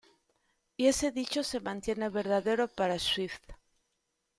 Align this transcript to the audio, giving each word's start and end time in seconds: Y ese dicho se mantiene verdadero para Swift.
Y 0.77 0.87
ese 0.87 1.11
dicho 1.11 1.43
se 1.43 1.59
mantiene 1.59 2.09
verdadero 2.09 2.67
para 2.67 2.97
Swift. 2.97 3.51